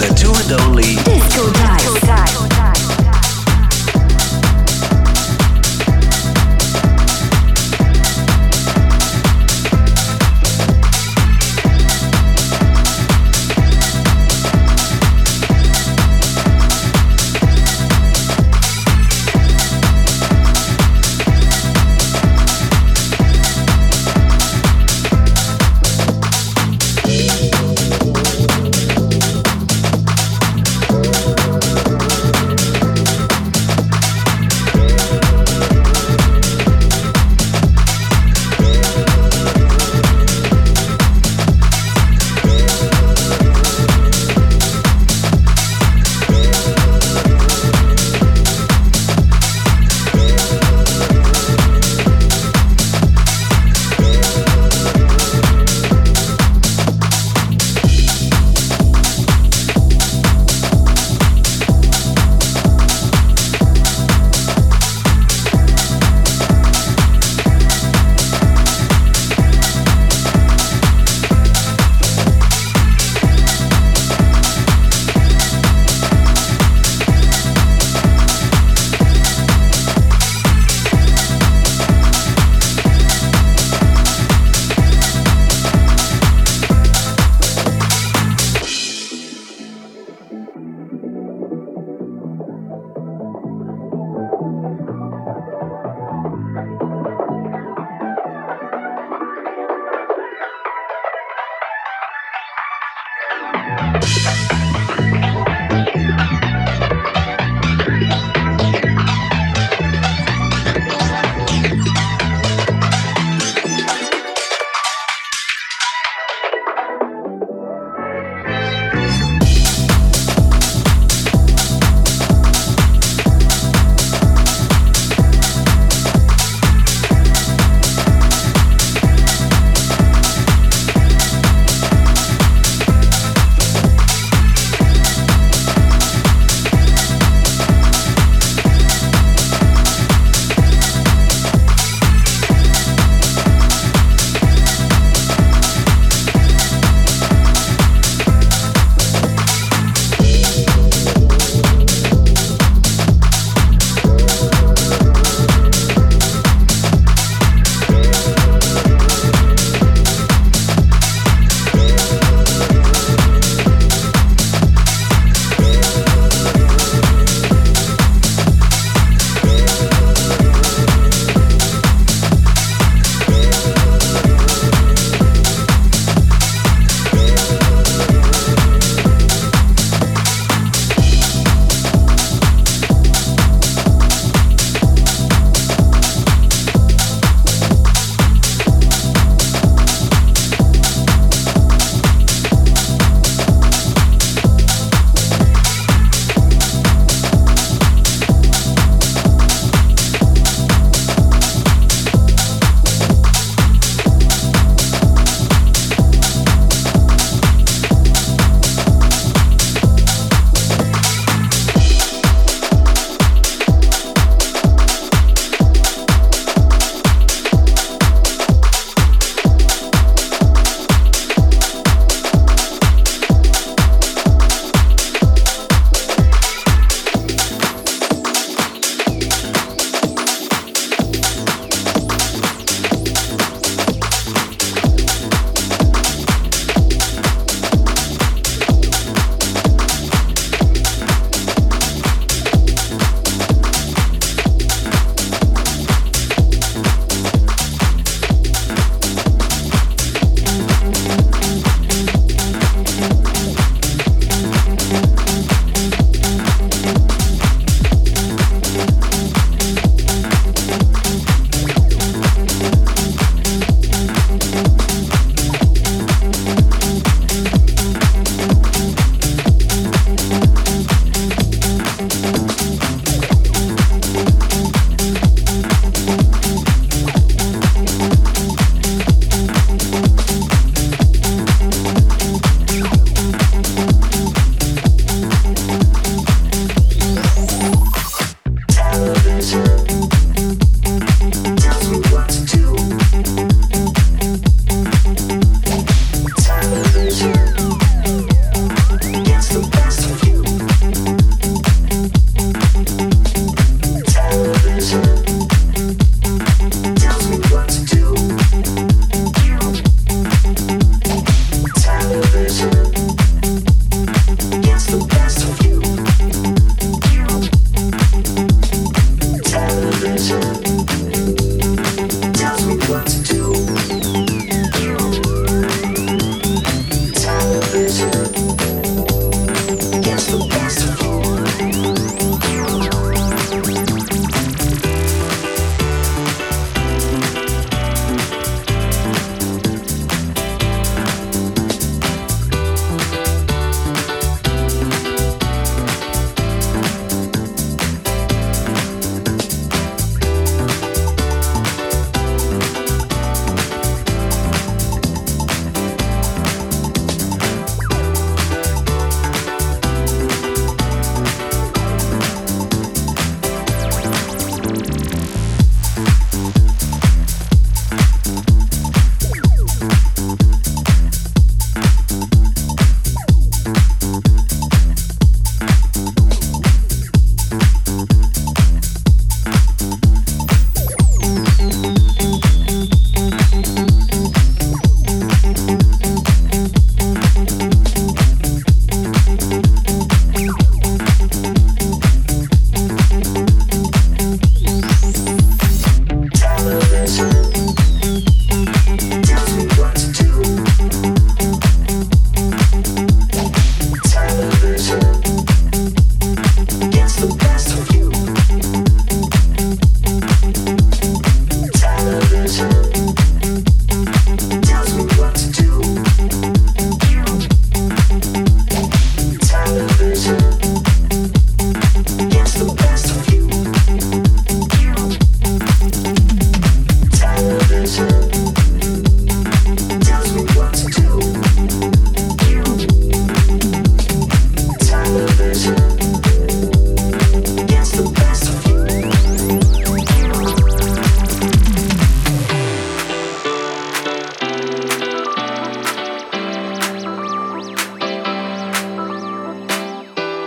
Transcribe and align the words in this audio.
the 0.00 0.14
two 0.14 0.32
and 0.32 0.60
only 0.62 0.94
Disco 1.04 1.52
Dice. 1.52 2.09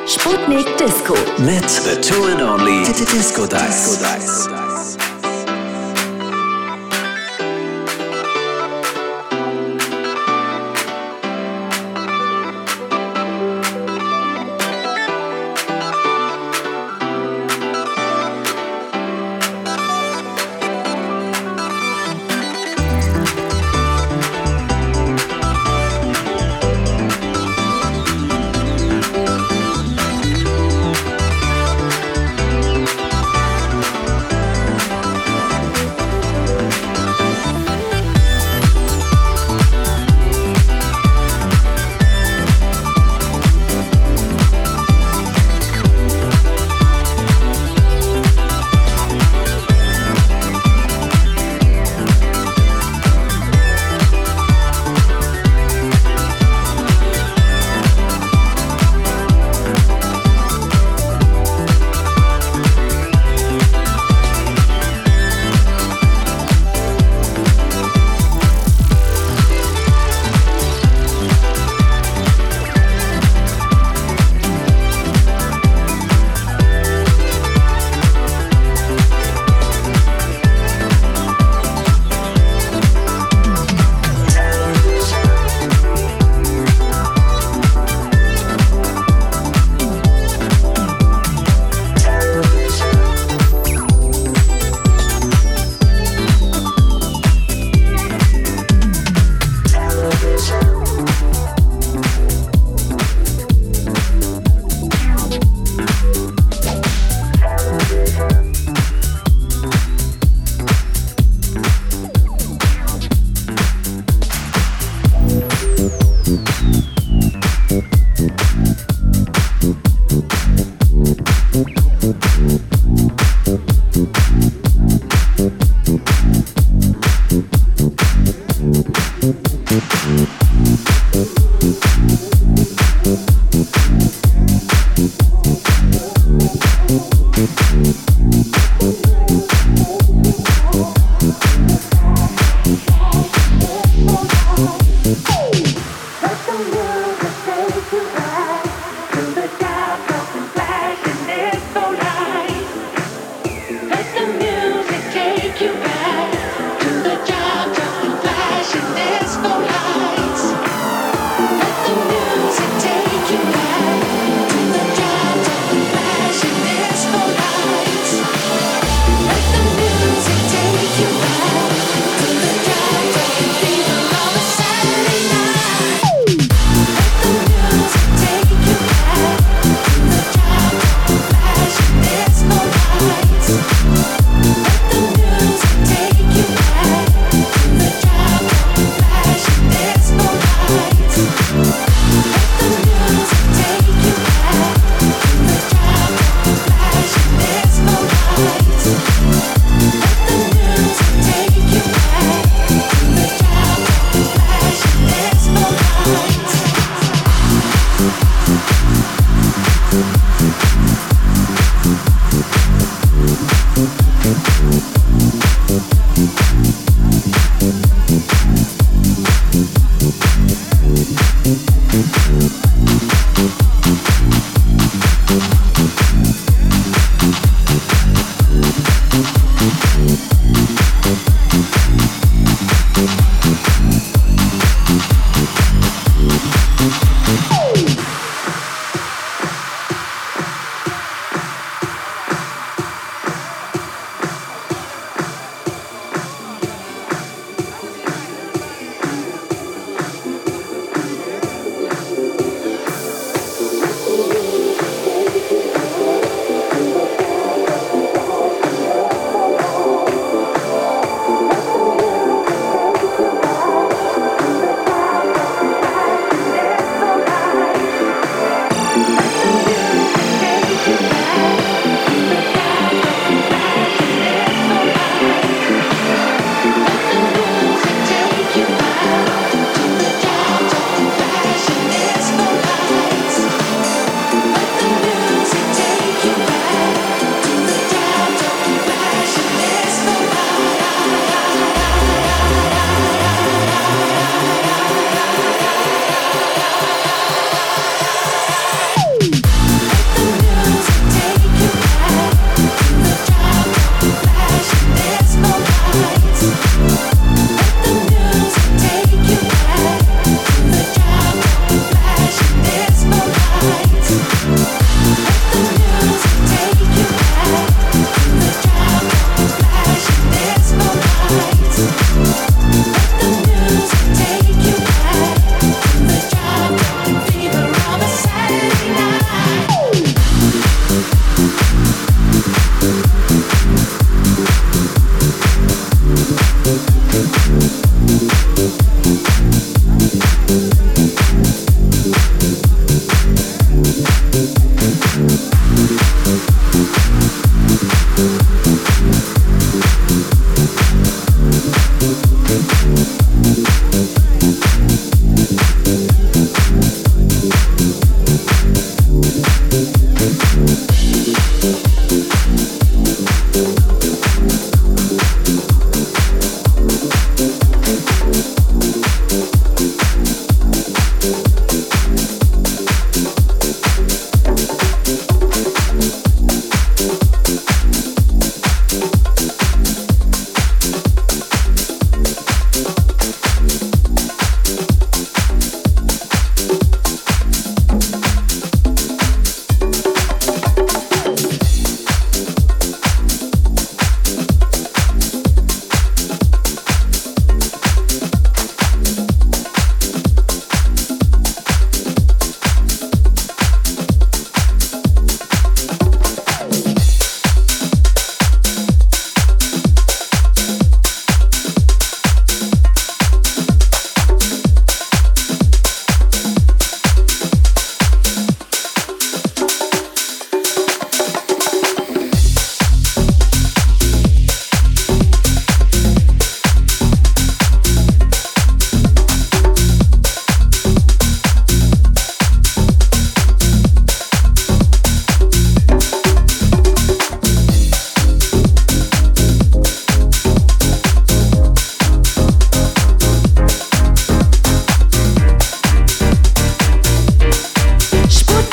Sputnik 0.05 0.67
Disco. 0.77 1.13
Mit 1.37 1.69
The 1.85 2.01
Two 2.01 2.25
and 2.25 2.41
Only 2.41 2.83
Disco 2.83 3.45
Dice. 3.47 3.97
Disco 3.97 4.03
Dice. 4.03 4.62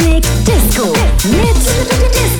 Technik 0.00 0.24
Disco. 0.44 0.92
mit 1.24 2.39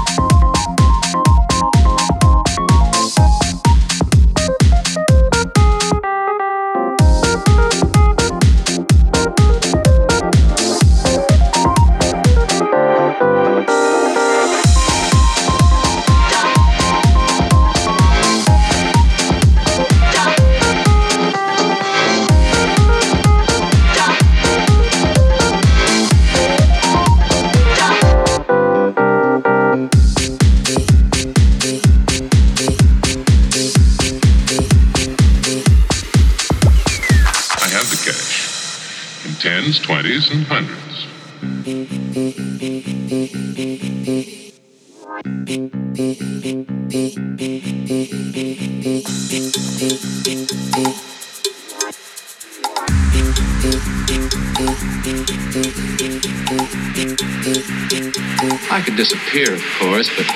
Disappear, 59.01 59.55
of 59.55 59.63
course, 59.79 60.09
but 60.15 60.27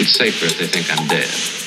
it's 0.00 0.10
safer 0.10 0.46
if 0.46 0.58
they 0.58 0.66
think 0.66 0.90
I'm 0.90 1.06
dead. 1.06 1.57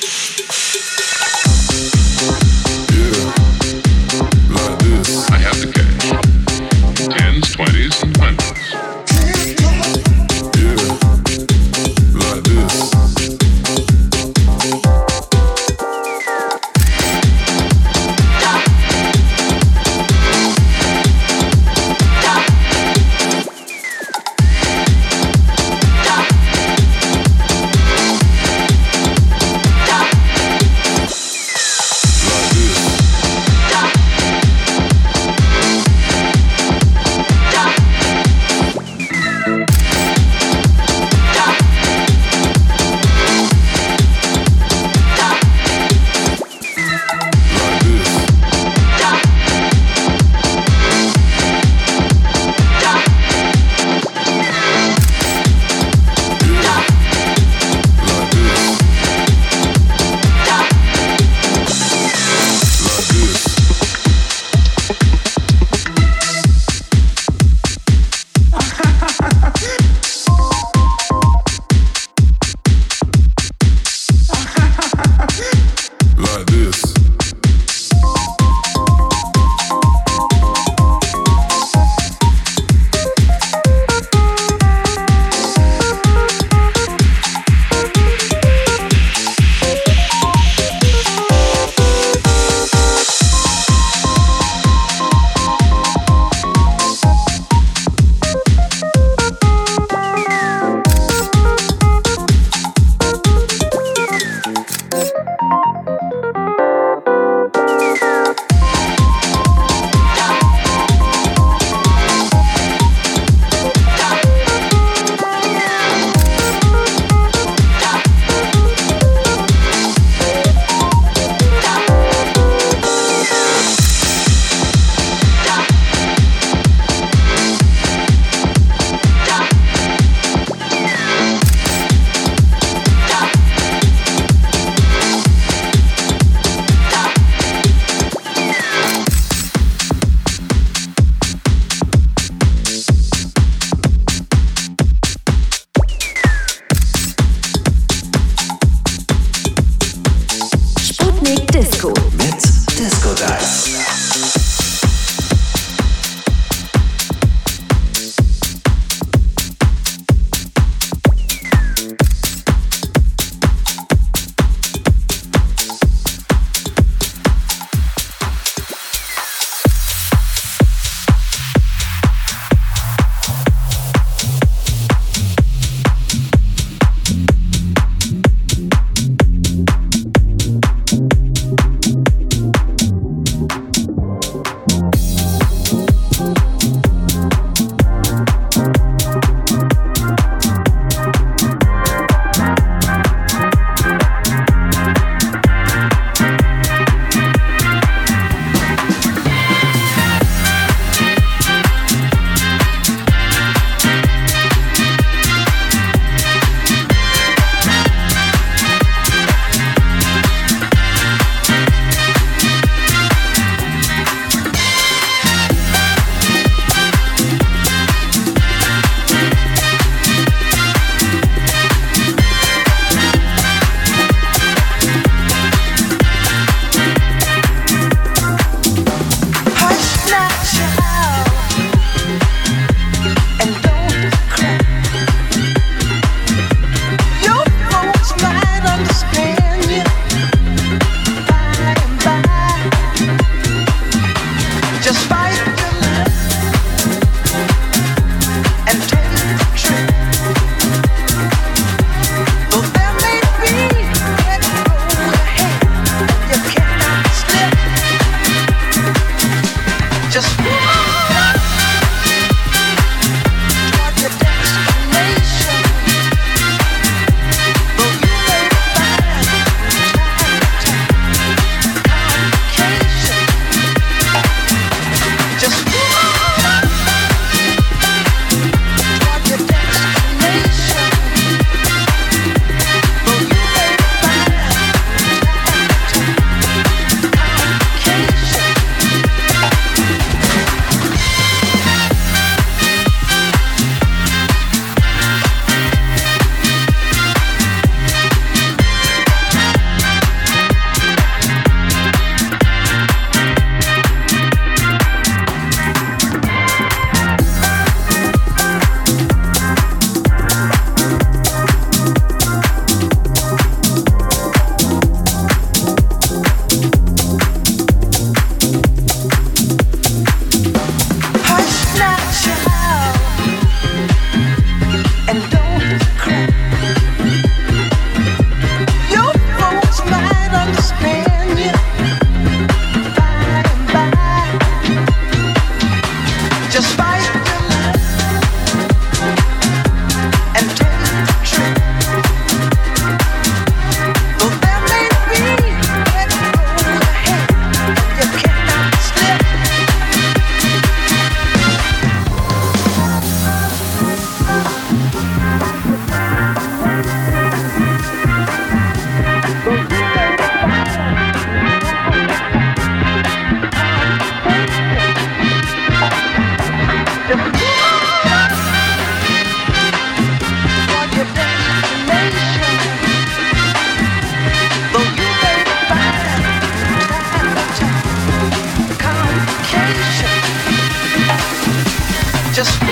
just 382.34 382.71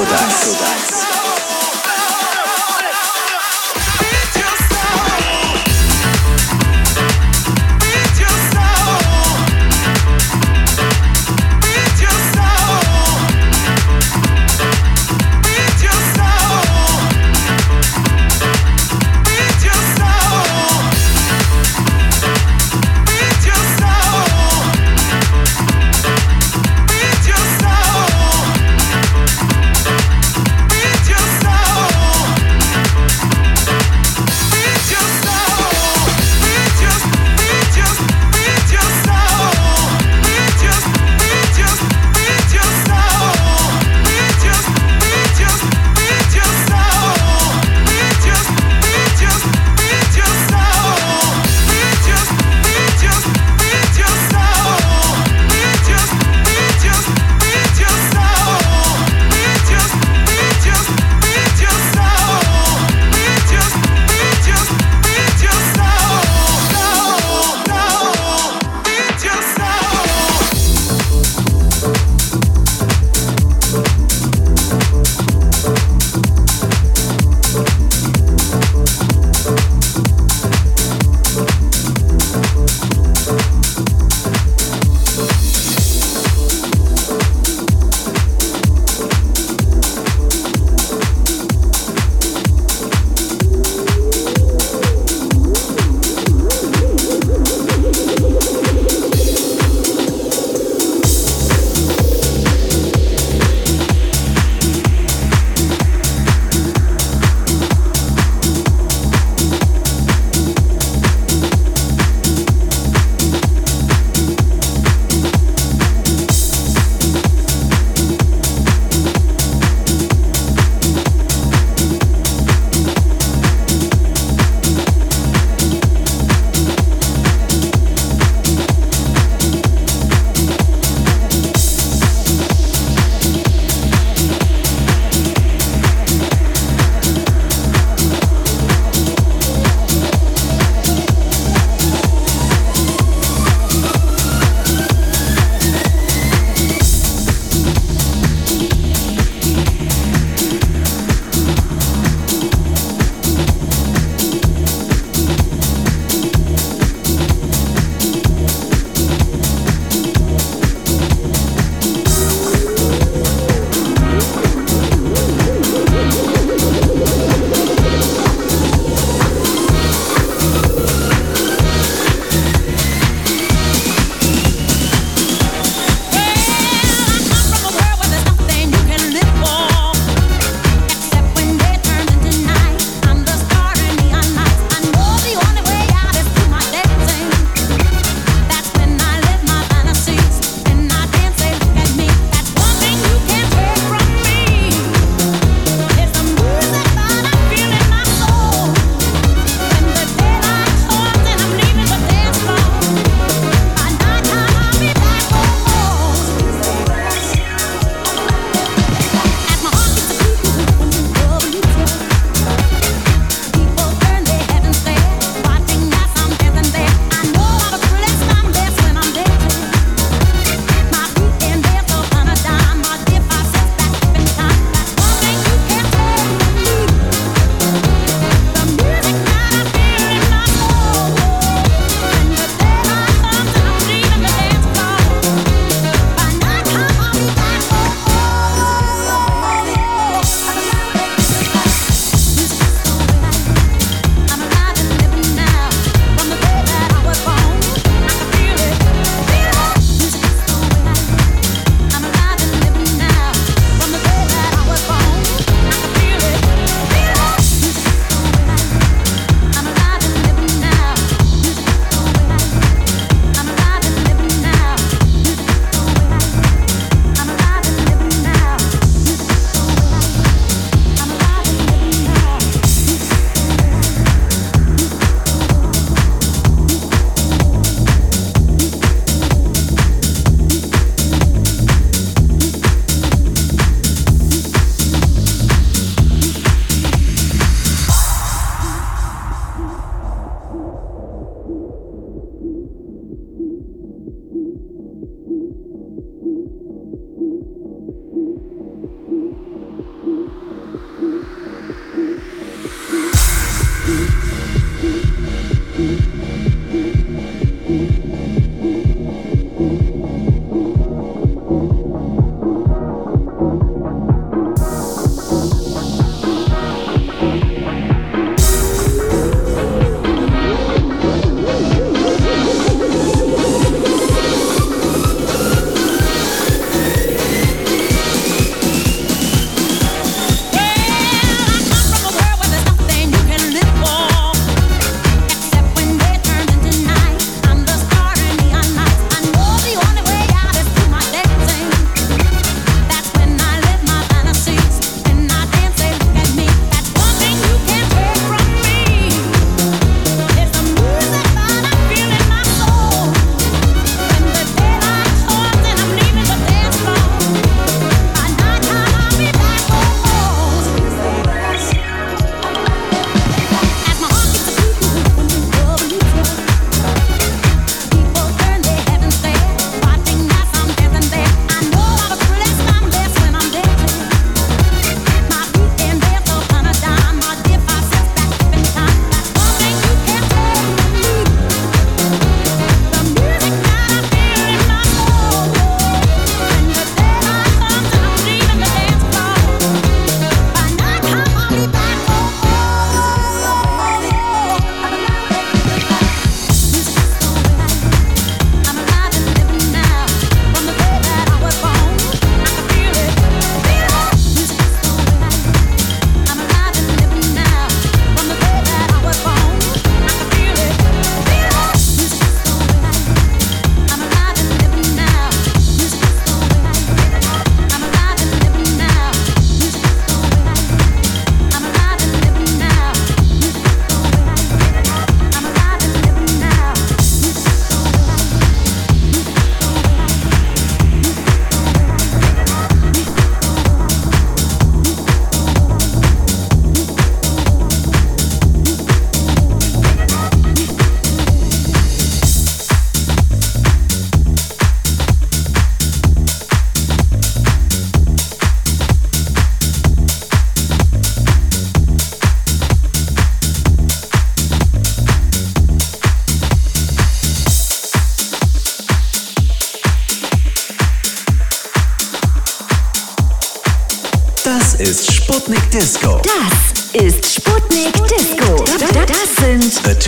Disco 0.00 0.52
Dice. 0.52 0.99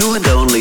Two 0.03 0.15
and 0.15 0.27
only 0.27 0.52